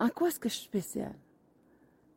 en 0.00 0.08
quoi 0.08 0.28
est-ce 0.28 0.40
que 0.40 0.48
je 0.48 0.54
suis 0.54 0.66
spéciale? 0.66 1.14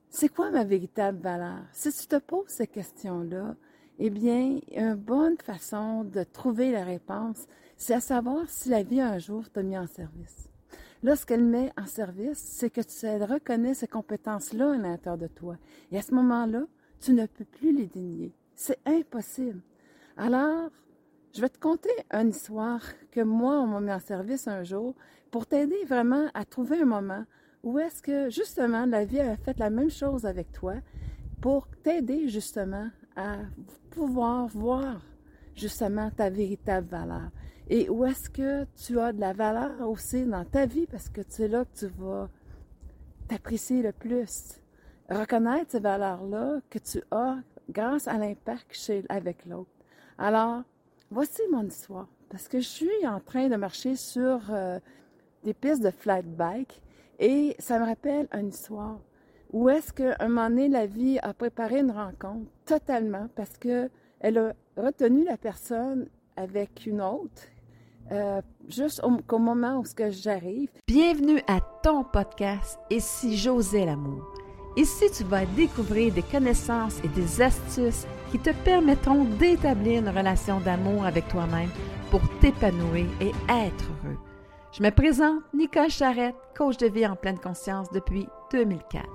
C'est 0.09 0.29
quoi 0.29 0.51
ma 0.51 0.63
véritable 0.63 1.19
valeur? 1.19 1.64
Si 1.72 1.92
tu 1.92 2.07
te 2.07 2.18
poses 2.18 2.50
ces 2.50 2.68
questions-là, 2.68 3.56
eh 3.98 4.10
bien, 4.10 4.60
une 4.76 4.96
bonne 4.96 5.38
façon 5.38 6.04
de 6.04 6.23
trouver 6.23 6.71
la 6.71 6.83
réponse, 6.83 7.47
c'est 7.78 7.94
à 7.94 8.02
savoir 8.02 8.49
si 8.49 8.70
la 8.70 8.83
vie 8.83 9.02
un 9.02 9.20
jour 9.20 9.49
t'a 9.49 9.63
mis 9.63 9.78
en 9.78 9.88
service. 9.88 10.49
Lorsqu'elle 11.04 11.44
met 11.44 11.71
en 11.78 11.86
service, 11.86 12.38
c'est 12.38 12.70
que 12.70 12.81
tu 12.81 13.07
reconnais 13.23 13.73
ces 13.73 13.87
compétences-là 13.87 14.73
à 14.73 14.77
l'intérieur 14.77 15.17
de 15.17 15.27
toi. 15.27 15.57
Et 15.91 15.97
à 15.97 16.02
ce 16.02 16.13
moment-là, 16.13 16.66
tu 17.00 17.13
ne 17.13 17.25
peux 17.25 17.45
plus 17.45 17.75
les 17.75 17.88
dénier. 17.88 18.36
C'est 18.54 18.79
impossible. 18.86 19.61
Alors, 20.18 20.70
je 21.34 21.41
vais 21.41 21.50
te 21.50 21.57
conter 21.57 21.89
une 22.11 22.29
histoire 22.29 22.84
que 23.11 23.21
moi, 23.21 23.59
on 23.61 23.68
m'a 23.68 23.79
mis 23.79 23.91
en 23.91 24.00
service 24.00 24.48
un 24.48 24.63
jour 24.63 24.93
pour 25.32 25.48
t'aider 25.48 25.86
vraiment 25.86 26.27
à 26.34 26.45
trouver 26.45 26.82
un 26.82 26.86
moment 26.86 27.25
où 27.64 27.80
est-ce 27.80 28.02
que 28.02 28.30
justement 28.30 28.86
la 28.86 29.05
vie 29.05 29.20
a 29.20 29.38
fait 29.38 29.58
la 29.59 29.70
même 29.70 29.90
chose 29.90 30.26
avec 30.26 30.52
toi 30.52 30.76
pour 31.41 31.67
t'aider 31.84 32.27
justement 32.27 32.90
à 33.16 33.38
pouvoir 33.91 34.48
voir 34.48 35.02
justement 35.55 36.09
ta 36.12 36.30
véritable 36.30 36.88
valeur? 36.88 37.30
Et 37.70 37.89
où 37.89 38.03
est-ce 38.05 38.30
que 38.30 38.66
tu 38.76 39.00
as 39.00 39.13
de 39.13 39.20
la 39.20 39.34
valeur 39.34 39.88
aussi 39.88 40.26
dans 40.26 40.44
ta 40.44 40.66
vie 40.66 40.88
parce 40.88 41.09
que 41.09 41.22
c'est 41.27 41.48
là 41.48 41.66
que 41.66 41.80
tu 41.80 41.88
vas 41.98 42.30
t'apprécier 43.27 43.81
le 43.81 43.91
plus? 43.91 44.59
Reconnaître 45.09 45.72
ces 45.72 45.80
valeurs-là 45.80 46.62
que 46.70 46.80
tu 46.80 47.02
as 47.12 47.38
grâce 47.70 48.08
à 48.08 48.17
l'impact 48.17 48.91
avec 49.09 49.45
l'autre. 49.45 49.70
Alors, 50.17 50.64
voici 51.09 51.41
mon 51.52 51.66
histoire. 51.66 52.08
Parce 52.30 52.48
que 52.48 52.59
je 52.59 52.67
suis 52.67 53.08
en 53.08 53.20
train 53.20 53.50
de 53.50 53.55
marcher 53.55 53.95
sur 53.95 54.39
euh, 54.50 54.80
des 55.44 55.53
pistes 55.53 55.84
de 55.84 55.91
flat 55.91 56.22
bike 56.22 56.81
et 57.20 57.56
ça 57.60 57.80
me 57.80 57.86
rappelle 57.86 58.28
une 58.34 58.50
histoire 58.50 59.00
où 59.54 59.70
est-ce 59.70 59.92
qu'à 59.92 60.16
un 60.20 60.30
moment 60.30 60.50
donné, 60.50 60.70
la 60.70 60.86
vie 60.86 61.20
a 61.22 61.34
préparé 61.34 61.80
une 61.80 61.92
rencontre 61.92 62.50
totalement 62.66 63.28
parce 63.36 63.58
qu'elle 63.58 63.90
a 64.38 64.53
retenu 64.78 65.26
la 65.26 65.38
personne 65.38 66.08
avec 66.38 66.86
une 66.86 67.02
autre 67.02 67.44
euh, 68.12 68.42
juste 68.68 69.02
au, 69.03 69.40
moment 69.40 69.80
où 69.80 69.84
j'arrive. 70.12 70.70
Bienvenue 70.88 71.42
à 71.48 71.59
ton 71.84 72.03
podcast 72.03 72.80
Ici 72.90 73.38
José 73.38 73.86
l'amour. 73.86 74.23
Ici, 74.78 75.06
tu 75.16 75.25
vas 75.25 75.46
découvrir 75.46 76.14
des 76.14 76.22
connaissances 76.22 77.00
et 77.03 77.09
des 77.09 77.42
astuces 77.42 78.08
qui 78.31 78.40
te 78.40 78.52
permettront 78.64 79.25
d'établir 79.25 80.00
une 80.00 80.09
relation 80.09 80.62
d'amour 80.62 81.06
avec 81.06 81.28
toi-même 81.28 81.70
pour 82.09 82.22
t'épanouir 82.40 83.06
et 83.20 83.31
être 83.50 83.92
heureux. 84.06 84.31
Je 84.73 84.81
me 84.81 84.89
présente 84.89 85.44
Nicole 85.53 85.89
Charrette, 85.89 86.36
coach 86.55 86.77
de 86.77 86.88
vie 86.88 87.05
en 87.05 87.17
pleine 87.17 87.38
conscience 87.38 87.91
depuis 87.91 88.25
2004. 88.53 89.05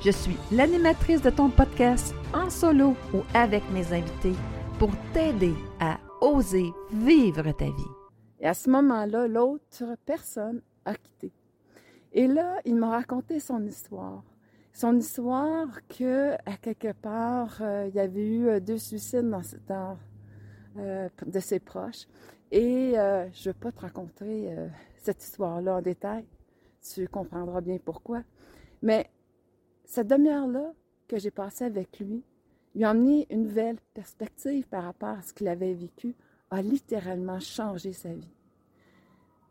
Je 0.00 0.10
suis 0.10 0.38
l'animatrice 0.50 1.20
de 1.20 1.28
ton 1.28 1.50
podcast 1.50 2.14
en 2.32 2.48
solo 2.48 2.96
ou 3.12 3.18
avec 3.34 3.62
mes 3.72 3.92
invités 3.92 4.32
pour 4.78 4.88
t'aider 5.12 5.52
à 5.80 5.98
oser 6.22 6.72
vivre 6.90 7.52
ta 7.52 7.66
vie. 7.66 7.92
Et 8.40 8.46
à 8.46 8.54
ce 8.54 8.70
moment-là, 8.70 9.28
l'autre 9.28 9.84
personne 10.06 10.62
a 10.86 10.94
quitté. 10.94 11.30
Et 12.14 12.26
là, 12.26 12.60
il 12.64 12.76
m'a 12.76 12.88
raconté 12.88 13.38
son 13.38 13.62
histoire. 13.66 14.22
Son 14.72 14.96
histoire 14.96 15.68
que, 15.88 16.32
à 16.46 16.56
quelque 16.56 16.94
part, 16.94 17.58
euh, 17.60 17.86
il 17.90 17.94
y 17.94 18.00
avait 18.00 18.26
eu 18.26 18.48
euh, 18.48 18.60
deux 18.60 18.78
suicides 18.78 19.28
dans, 19.28 19.42
dans 19.68 19.98
euh, 20.78 21.08
de 21.26 21.40
ses 21.40 21.60
proches. 21.60 22.06
Et 22.50 22.92
je 22.94 23.48
ne 23.48 23.52
vais 23.52 23.58
pas 23.58 23.72
te 23.72 23.80
raconter 23.80 24.54
cette 24.98 25.22
histoire-là 25.22 25.76
en 25.76 25.80
détail. 25.80 26.26
Tu 26.94 27.08
comprendras 27.08 27.62
bien 27.62 27.78
pourquoi. 27.82 28.22
Mais 28.82 29.08
cette 29.86 30.08
demi-heure-là 30.08 30.74
que 31.08 31.18
j'ai 31.18 31.30
passée 31.30 31.64
avec 31.64 31.98
lui, 31.98 32.22
lui 32.74 32.84
a 32.84 32.90
amené 32.90 33.26
une 33.30 33.44
nouvelle 33.44 33.78
perspective 33.94 34.66
par 34.66 34.84
rapport 34.84 35.18
à 35.18 35.22
ce 35.22 35.32
qu'il 35.32 35.48
avait 35.48 35.74
vécu, 35.74 36.14
a 36.50 36.60
littéralement 36.60 37.40
changé 37.40 37.92
sa 37.92 38.12
vie. 38.12 38.28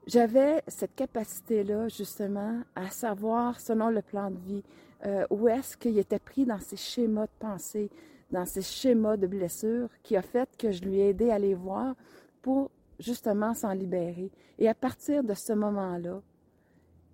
J'avais 0.07 0.63
cette 0.67 0.95
capacité-là, 0.95 1.87
justement, 1.87 2.61
à 2.75 2.89
savoir, 2.89 3.59
selon 3.59 3.89
le 3.89 4.01
plan 4.01 4.31
de 4.31 4.39
vie, 4.39 4.63
euh, 5.05 5.25
où 5.29 5.47
est-ce 5.47 5.77
qu'il 5.77 5.97
était 5.97 6.19
pris 6.19 6.45
dans 6.45 6.59
ses 6.59 6.77
schémas 6.77 7.25
de 7.25 7.31
pensée, 7.39 7.89
dans 8.31 8.45
ses 8.45 8.61
schémas 8.61 9.17
de 9.17 9.27
blessures, 9.27 9.89
qui 10.03 10.15
a 10.15 10.21
fait 10.21 10.49
que 10.57 10.71
je 10.71 10.81
lui 10.83 10.99
ai 10.99 11.09
aidé 11.09 11.29
à 11.29 11.39
les 11.39 11.53
voir 11.53 11.95
pour 12.41 12.71
justement 12.99 13.53
s'en 13.53 13.73
libérer. 13.73 14.31
Et 14.59 14.67
à 14.67 14.73
partir 14.73 15.23
de 15.23 15.33
ce 15.33 15.53
moment-là, 15.53 16.21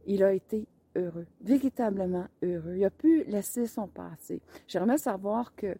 il 0.05 0.23
a 0.23 0.33
été 0.33 0.67
heureux, 0.95 1.28
véritablement 1.41 2.28
heureux. 2.41 2.75
Il 2.75 2.85
a 2.85 2.89
pu 2.89 3.23
laisser 3.25 3.67
son 3.67 3.88
passé. 3.88 4.41
J'aimerais 4.67 4.97
savoir 4.97 5.55
que 5.55 5.75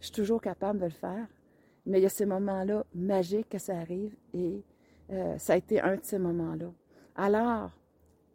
je 0.00 0.06
suis 0.06 0.14
toujours 0.14 0.40
capable 0.40 0.80
de 0.80 0.86
le 0.86 0.90
faire, 0.90 1.26
mais 1.86 1.98
il 1.98 2.02
y 2.02 2.06
a 2.06 2.10
ces 2.10 2.26
moments-là 2.26 2.84
magiques 2.94 3.50
que 3.50 3.58
ça 3.58 3.76
arrive 3.76 4.14
et 4.34 4.62
euh, 5.10 5.36
ça 5.38 5.54
a 5.54 5.56
été 5.56 5.80
un 5.80 5.96
de 5.96 6.04
ces 6.04 6.18
moments-là. 6.18 6.72
Alors, 7.16 7.70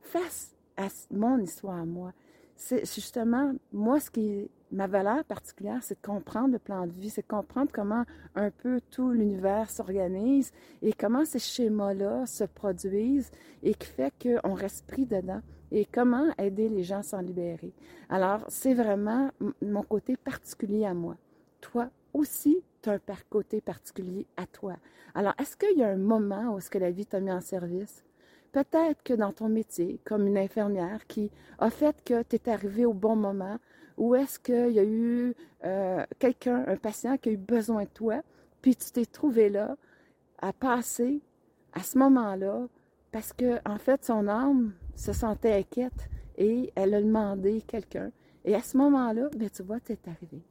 face 0.01 0.56
à 0.75 0.88
mon 1.12 1.39
histoire 1.39 1.79
à 1.79 1.85
moi, 1.85 2.13
c'est 2.56 2.85
justement, 2.85 3.53
moi, 3.72 4.00
ce 4.00 4.09
qui 4.09 4.50
ma 4.72 4.88
valeur 4.88 5.23
particulière, 5.23 5.79
c'est 5.81 6.01
de 6.01 6.05
comprendre 6.05 6.51
le 6.51 6.59
plan 6.59 6.85
de 6.85 6.91
vie, 6.91 7.09
c'est 7.09 7.22
de 7.22 7.28
comprendre 7.28 7.72
comment 7.73 8.03
un 8.35 8.51
peu 8.51 8.81
tout 8.91 9.11
l'univers 9.11 9.69
s'organise 9.69 10.51
et 10.81 10.94
comment 10.94 11.25
ces 11.25 11.39
schémas-là 11.39 12.25
se 12.25 12.44
produisent 12.44 13.31
et 13.63 13.73
qui 13.73 13.88
fait 13.88 14.13
qu'on 14.22 14.53
reste 14.53 14.85
pris 14.88 15.06
dedans 15.06 15.41
et 15.72 15.85
comment 15.85 16.27
aider 16.38 16.69
les 16.69 16.83
gens 16.83 17.00
à 17.00 17.03
s'en 17.03 17.22
libérer. 17.22 17.73
Alors, 18.09 18.45
c'est 18.47 18.73
vraiment 18.73 19.31
mon 19.61 19.83
côté 19.83 20.16
particulier 20.17 20.85
à 20.85 20.94
moi. 20.94 21.16
Toi 21.61 21.89
aussi, 22.13 22.63
tu 22.81 22.89
as 22.89 22.94
un 22.94 23.00
côté 23.29 23.61
particulier 23.61 24.27
à 24.38 24.45
toi. 24.45 24.75
Alors, 25.13 25.33
est-ce 25.39 25.57
qu'il 25.57 25.77
y 25.77 25.83
a 25.83 25.89
un 25.89 25.97
moment 25.97 26.53
où 26.53 26.57
est-ce 26.57 26.69
que 26.69 26.77
la 26.77 26.91
vie 26.91 27.06
t'a 27.06 27.19
mis 27.19 27.31
en 27.31 27.41
service? 27.41 28.03
Peut-être 28.51 29.03
que 29.03 29.13
dans 29.13 29.33
ton 29.33 29.50
métier, 29.50 30.00
comme 30.06 30.25
une 30.25 30.38
infirmière 30.38 31.06
qui 31.07 31.29
a 31.59 31.69
fait 31.69 32.01
que 32.03 32.23
tu 32.23 32.38
es 32.38 32.50
arrivé 32.50 32.85
au 32.85 32.94
bon 32.94 33.16
moment, 33.16 33.59
ou 33.97 34.16
est-ce 34.16 34.40
qu'il 34.40 34.72
y 34.72 34.80
a 34.80 34.84
eu 34.84 35.34
euh, 35.66 36.06
quelqu'un, 36.19 36.63
un 36.68 36.78
patient 36.78 37.18
qui 37.18 37.30
a 37.30 37.31
eu 37.34 37.38
besoin 37.38 37.84
de 37.84 37.90
toi, 37.90 38.22
puis 38.62 38.75
tu 38.75 38.91
t'es 38.91 39.06
trouvé 39.06 39.50
là 39.50 39.75
à 40.40 40.53
passer 40.53 41.22
à 41.74 41.81
ce 41.81 41.97
moment-là 41.97 42.68
parce 43.12 43.34
que 43.34 43.59
en 43.68 43.78
fait 43.78 44.06
son 44.06 44.28
âme 44.28 44.74
se 44.96 45.13
sentait 45.13 45.53
inquiète 45.53 46.09
et 46.38 46.72
elle 46.75 46.94
a 46.94 47.02
demandé 47.02 47.62
quelqu'un. 47.62 48.12
Et 48.46 48.56
à 48.56 48.62
ce 48.62 48.78
moment-là, 48.78 49.30
bien, 49.36 49.50
tu 49.50 49.63
vois, 49.63 49.80
tu 49.80 49.94
es 49.94 50.00
arrivé. 50.07 50.41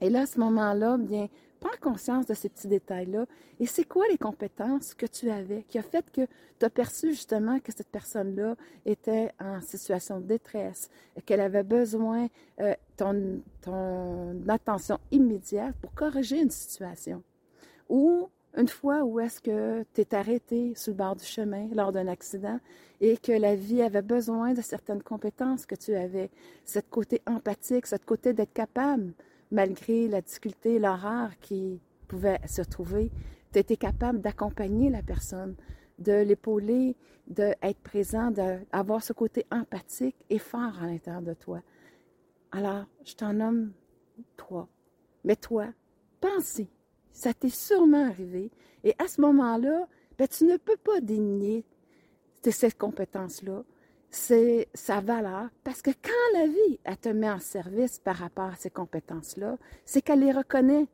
Et 0.00 0.10
là, 0.10 0.22
à 0.22 0.26
ce 0.26 0.38
moment-là, 0.38 0.96
bien, 0.98 1.28
prends 1.58 1.76
conscience 1.80 2.26
de 2.26 2.34
ces 2.34 2.48
petits 2.48 2.68
détails-là. 2.68 3.26
Et 3.60 3.66
c'est 3.66 3.84
quoi 3.84 4.06
les 4.08 4.18
compétences 4.18 4.94
que 4.94 5.06
tu 5.06 5.30
avais 5.30 5.62
qui 5.64 5.78
a 5.78 5.82
fait 5.82 6.10
que 6.10 6.22
tu 6.58 6.64
as 6.64 6.70
perçu 6.70 7.10
justement 7.10 7.58
que 7.60 7.72
cette 7.72 7.88
personne-là 7.88 8.56
était 8.86 9.32
en 9.40 9.60
situation 9.60 10.20
de 10.20 10.26
détresse, 10.26 10.88
qu'elle 11.26 11.40
avait 11.40 11.62
besoin 11.62 12.28
euh, 12.60 12.74
ton, 12.96 13.42
attention 14.48 14.98
immédiate 15.10 15.74
pour 15.80 15.92
corriger 15.94 16.40
une 16.40 16.50
situation? 16.50 17.22
Ou 17.88 18.28
une 18.56 18.68
fois 18.68 19.04
où 19.04 19.20
est-ce 19.20 19.40
que 19.40 19.84
tu 19.94 20.00
es 20.00 20.14
arrêté 20.14 20.74
sur 20.74 20.92
le 20.92 20.96
bord 20.96 21.16
du 21.16 21.24
chemin 21.24 21.68
lors 21.74 21.92
d'un 21.92 22.08
accident 22.08 22.58
et 23.00 23.16
que 23.16 23.32
la 23.32 23.54
vie 23.54 23.82
avait 23.82 24.02
besoin 24.02 24.52
de 24.52 24.62
certaines 24.62 25.02
compétences 25.02 25.66
que 25.66 25.74
tu 25.74 25.94
avais, 25.94 26.30
cette 26.64 26.90
côté 26.90 27.22
empathique, 27.26 27.86
cette 27.86 28.04
côté 28.04 28.32
d'être 28.32 28.52
capable 28.52 29.12
malgré 29.50 30.08
la 30.08 30.20
difficulté, 30.20 30.78
l'horreur 30.78 31.30
qui 31.40 31.80
pouvait 32.06 32.40
se 32.46 32.62
trouver, 32.62 33.10
tu 33.52 33.58
étais 33.58 33.76
capable 33.76 34.20
d'accompagner 34.20 34.90
la 34.90 35.02
personne, 35.02 35.56
de 35.98 36.22
l'épauler, 36.22 36.96
d'être 37.26 37.80
présent, 37.82 38.30
d'avoir 38.30 39.02
ce 39.02 39.12
côté 39.12 39.46
empathique 39.50 40.16
et 40.30 40.38
fort 40.38 40.80
à 40.80 40.86
l'intérieur 40.86 41.22
de 41.22 41.34
toi. 41.34 41.62
Alors, 42.52 42.86
je 43.04 43.14
t'en 43.14 43.34
nomme 43.34 43.72
trois. 44.36 44.68
Mais 45.24 45.36
toi, 45.36 45.66
pensez, 46.20 46.68
ça 47.12 47.34
t'est 47.34 47.48
sûrement 47.48 48.06
arrivé. 48.06 48.50
Et 48.84 48.94
à 48.98 49.08
ce 49.08 49.20
moment-là, 49.20 49.86
ben, 50.16 50.28
tu 50.28 50.44
ne 50.44 50.56
peux 50.56 50.76
pas 50.76 51.00
dénier 51.00 51.64
cette 52.50 52.78
compétence-là 52.78 53.62
c'est 54.10 54.68
sa 54.74 55.00
valeur, 55.00 55.48
parce 55.64 55.82
que 55.82 55.90
quand 55.90 56.38
la 56.38 56.46
vie, 56.46 56.80
elle 56.84 56.96
te 56.96 57.08
met 57.08 57.30
en 57.30 57.40
service 57.40 57.98
par 57.98 58.16
rapport 58.16 58.46
à 58.46 58.56
ces 58.56 58.70
compétences-là, 58.70 59.58
c'est 59.84 60.02
qu'elle 60.02 60.20
les 60.20 60.32
reconnaît 60.32 60.86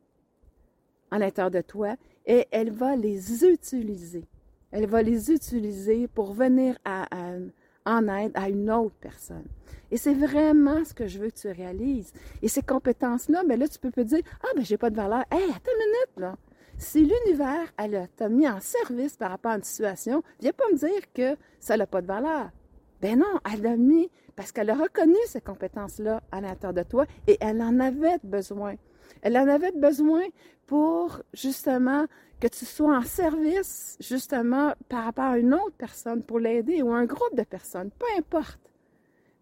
en 1.13 1.19
l'intérieur 1.19 1.51
de 1.51 1.61
toi 1.61 1.95
et 2.27 2.47
elle 2.51 2.73
va 2.73 2.97
les 2.97 3.45
utiliser. 3.45 4.25
Elle 4.73 4.87
va 4.87 5.03
les 5.03 5.31
utiliser 5.31 6.09
pour 6.09 6.33
venir 6.33 6.77
en 6.85 8.09
aide 8.09 8.33
à 8.35 8.49
une 8.49 8.71
autre 8.71 8.97
personne. 9.01 9.47
Et 9.93 9.97
c'est 9.97 10.15
vraiment 10.15 10.85
ce 10.85 10.93
que 10.93 11.07
je 11.07 11.21
veux 11.21 11.31
que 11.31 11.39
tu 11.39 11.49
réalises. 11.49 12.13
Et 12.43 12.49
ces 12.49 12.63
compétences-là, 12.63 13.43
mais 13.45 13.57
ben 13.57 13.61
là, 13.61 13.69
tu 13.69 13.79
peux 13.79 13.93
te 13.93 14.01
dire, 14.01 14.23
ah, 14.43 14.49
ben, 14.57 14.65
j'ai 14.65 14.77
pas 14.77 14.91
de 14.91 14.97
valeur. 14.97 15.21
Hé, 15.31 15.37
attends 15.37 15.71
une 15.71 15.87
minute, 15.87 16.17
là. 16.17 16.37
Si 16.77 17.01
l'univers, 17.07 17.73
elle 17.77 18.09
t'a 18.17 18.29
mis 18.29 18.49
en 18.49 18.59
service 18.59 19.17
par 19.17 19.31
rapport 19.31 19.53
à 19.53 19.57
une 19.57 19.63
situation, 19.63 20.25
viens 20.41 20.53
pas 20.53 20.65
me 20.73 20.77
dire 20.77 21.13
que 21.13 21.37
ça 21.61 21.77
n'a 21.77 21.87
pas 21.87 22.03
de 22.03 22.09
valeur 22.09 22.51
Ben 23.05 23.19
non, 23.19 23.39
elle 23.53 23.67
a 23.67 23.77
mis, 23.77 24.11
parce 24.35 24.51
qu'elle 24.51 24.71
a 24.71 24.75
reconnu 24.75 25.19
ces 25.27 25.43
compétences-là 25.43 26.23
à 26.33 26.41
l'intérieur 26.41 26.73
de 26.73 26.89
toi 26.89 27.05
et 27.27 27.37
elle 27.39 27.61
en 27.61 27.79
avait 27.79 28.19
besoin. 28.25 28.77
Elle 29.21 29.37
en 29.37 29.47
avait 29.47 29.73
besoin 29.73 30.23
pour 30.67 31.21
justement 31.35 32.07
que 32.41 32.49
tu 32.49 32.65
sois 32.65 32.97
en 32.97 33.03
service, 33.03 33.99
justement, 34.01 34.73
par 34.89 35.05
rapport 35.05 35.25
à 35.27 35.39
une 35.39 35.53
autre 35.53 35.75
personne 35.77 36.23
pour 36.23 36.39
l'aider 36.39 36.81
ou 36.81 36.95
un 36.95 37.05
groupe 37.05 37.37
de 37.37 37.43
personnes, 37.43 37.91
peu 37.91 38.07
importe. 38.17 38.73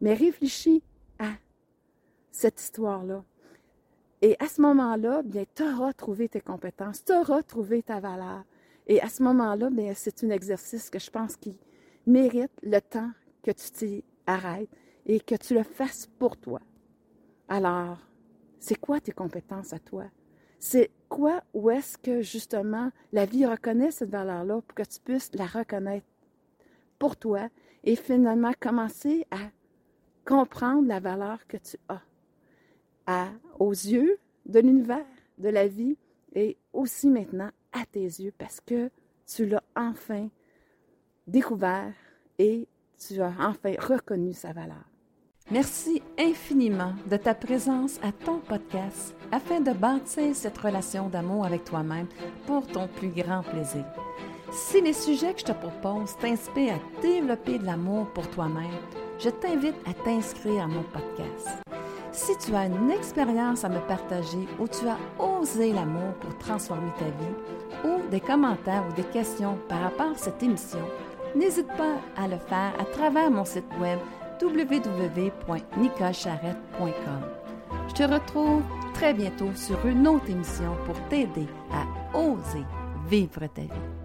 Mais 0.00 0.14
réfléchis 0.14 0.82
à 1.20 1.30
cette 2.32 2.60
histoire-là. 2.60 3.22
Et 4.22 4.34
à 4.40 4.48
ce 4.48 4.60
moment-là, 4.60 5.22
bien, 5.22 5.44
tu 5.54 5.62
auras 5.62 5.92
trouvé 5.92 6.28
tes 6.28 6.40
compétences, 6.40 7.04
tu 7.04 7.12
auras 7.12 7.44
trouvé 7.44 7.84
ta 7.84 8.00
valeur. 8.00 8.42
Et 8.88 9.00
à 9.00 9.08
ce 9.08 9.22
moment-là, 9.22 9.70
bien, 9.70 9.92
c'est 9.94 10.24
un 10.24 10.30
exercice 10.30 10.90
que 10.90 10.98
je 10.98 11.12
pense 11.12 11.36
qui 11.36 11.56
mérite 12.08 12.50
le 12.64 12.80
temps 12.80 13.12
que 13.42 13.50
tu 13.50 13.70
t'y 13.70 14.04
arrêtes 14.26 14.70
et 15.06 15.20
que 15.20 15.34
tu 15.34 15.54
le 15.54 15.62
fasses 15.62 16.06
pour 16.18 16.36
toi. 16.36 16.60
Alors, 17.48 17.98
c'est 18.58 18.78
quoi 18.78 19.00
tes 19.00 19.12
compétences 19.12 19.72
à 19.72 19.78
toi? 19.78 20.04
C'est 20.58 20.90
quoi, 21.08 21.42
où 21.52 21.70
est-ce 21.70 21.98
que 21.98 22.22
justement 22.22 22.90
la 23.12 23.26
vie 23.26 23.44
reconnaît 23.44 23.90
cette 23.90 24.10
valeur-là 24.10 24.60
pour 24.62 24.74
que 24.74 24.84
tu 24.84 25.00
puisses 25.00 25.30
la 25.34 25.46
reconnaître 25.46 26.06
pour 26.98 27.16
toi 27.16 27.48
et 27.82 27.96
finalement 27.96 28.52
commencer 28.60 29.26
à 29.32 29.50
comprendre 30.24 30.86
la 30.86 31.00
valeur 31.00 31.44
que 31.48 31.56
tu 31.56 31.76
as 31.88 32.00
à, 33.06 33.28
aux 33.58 33.72
yeux 33.72 34.18
de 34.46 34.60
l'univers, 34.60 35.04
de 35.38 35.48
la 35.48 35.66
vie 35.66 35.96
et 36.34 36.56
aussi 36.72 37.08
maintenant 37.08 37.50
à 37.72 37.84
tes 37.84 38.04
yeux 38.04 38.32
parce 38.38 38.60
que 38.60 38.90
tu 39.26 39.46
l'as 39.46 39.64
enfin 39.74 40.28
découvert 41.26 41.92
et 42.38 42.68
tu 43.06 43.20
as 43.20 43.32
enfin 43.40 43.74
reconnu 43.78 44.32
sa 44.32 44.52
valeur. 44.52 44.84
Merci 45.50 46.02
infiniment 46.18 46.92
de 47.10 47.16
ta 47.16 47.34
présence 47.34 47.98
à 48.02 48.12
ton 48.12 48.38
podcast 48.38 49.14
afin 49.32 49.60
de 49.60 49.72
bâtir 49.72 50.34
cette 50.34 50.56
relation 50.56 51.08
d'amour 51.08 51.44
avec 51.44 51.64
toi-même 51.64 52.06
pour 52.46 52.66
ton 52.66 52.86
plus 52.86 53.08
grand 53.08 53.42
plaisir. 53.42 53.84
Si 54.52 54.80
les 54.80 54.92
sujets 54.92 55.34
que 55.34 55.40
je 55.40 55.46
te 55.46 55.52
propose 55.52 56.16
t'inspirent 56.18 56.74
à 56.74 57.02
développer 57.02 57.58
de 57.58 57.66
l'amour 57.66 58.06
pour 58.12 58.28
toi-même, 58.30 58.70
je 59.18 59.30
t'invite 59.30 59.76
à 59.86 59.94
t'inscrire 59.94 60.64
à 60.64 60.68
mon 60.68 60.82
podcast. 60.84 61.48
Si 62.12 62.32
tu 62.38 62.54
as 62.54 62.66
une 62.66 62.90
expérience 62.90 63.64
à 63.64 63.70
me 63.70 63.80
partager 63.88 64.46
où 64.60 64.68
tu 64.68 64.86
as 64.86 64.98
osé 65.18 65.72
l'amour 65.72 66.12
pour 66.20 66.36
transformer 66.38 66.92
ta 66.98 67.06
vie, 67.06 67.88
ou 67.88 68.08
des 68.10 68.20
commentaires 68.20 68.84
ou 68.88 68.92
des 68.94 69.08
questions 69.08 69.58
par 69.68 69.80
rapport 69.80 70.10
à 70.10 70.18
cette 70.18 70.42
émission, 70.42 70.86
n'hésite 71.34 71.68
pas 71.76 71.96
à 72.16 72.28
le 72.28 72.38
faire 72.38 72.72
à 72.78 72.84
travers 72.84 73.30
mon 73.30 73.44
site 73.44 73.66
web 73.80 73.98
www.nicolecharrette.com. 74.40 77.22
Je 77.88 77.94
te 77.94 78.02
retrouve 78.02 78.62
très 78.94 79.12
bientôt 79.14 79.52
sur 79.54 79.86
une 79.86 80.08
autre 80.08 80.30
émission 80.30 80.76
pour 80.86 80.98
t'aider 81.08 81.46
à 81.72 81.84
oser 82.16 82.64
vivre 83.08 83.46
ta 83.54 83.62
vie. 83.62 83.92